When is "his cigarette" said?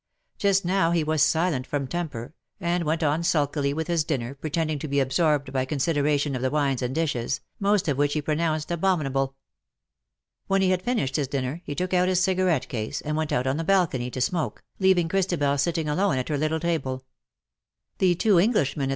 12.07-12.67